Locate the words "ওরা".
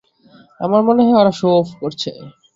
1.21-1.33